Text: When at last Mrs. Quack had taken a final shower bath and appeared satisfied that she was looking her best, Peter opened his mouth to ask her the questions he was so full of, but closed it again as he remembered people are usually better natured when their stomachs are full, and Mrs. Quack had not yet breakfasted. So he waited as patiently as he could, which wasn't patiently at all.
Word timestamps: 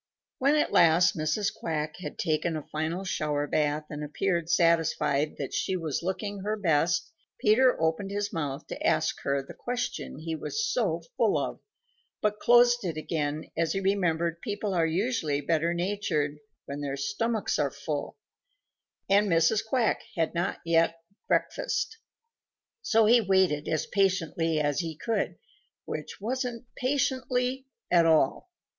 When 0.39 0.55
at 0.55 0.71
last 0.71 1.15
Mrs. 1.15 1.53
Quack 1.53 1.97
had 1.97 2.17
taken 2.17 2.57
a 2.57 2.63
final 2.71 3.03
shower 3.03 3.45
bath 3.45 3.83
and 3.91 4.03
appeared 4.03 4.49
satisfied 4.49 5.35
that 5.37 5.53
she 5.53 5.75
was 5.77 6.01
looking 6.01 6.39
her 6.39 6.57
best, 6.57 7.11
Peter 7.39 7.79
opened 7.79 8.09
his 8.09 8.33
mouth 8.33 8.65
to 8.69 8.83
ask 8.83 9.21
her 9.21 9.43
the 9.43 9.53
questions 9.53 10.23
he 10.23 10.33
was 10.35 10.65
so 10.67 11.03
full 11.17 11.37
of, 11.37 11.59
but 12.19 12.39
closed 12.39 12.83
it 12.83 12.97
again 12.97 13.51
as 13.55 13.73
he 13.73 13.79
remembered 13.79 14.41
people 14.41 14.73
are 14.73 14.87
usually 14.87 15.39
better 15.39 15.71
natured 15.71 16.39
when 16.65 16.81
their 16.81 16.97
stomachs 16.97 17.59
are 17.59 17.69
full, 17.69 18.17
and 19.07 19.29
Mrs. 19.29 19.63
Quack 19.63 20.01
had 20.15 20.33
not 20.33 20.61
yet 20.65 20.95
breakfasted. 21.27 21.99
So 22.81 23.05
he 23.05 23.21
waited 23.21 23.67
as 23.67 23.85
patiently 23.85 24.59
as 24.59 24.79
he 24.79 24.97
could, 24.97 25.37
which 25.85 26.19
wasn't 26.19 26.65
patiently 26.75 27.67
at 27.91 28.07
all. 28.07 28.49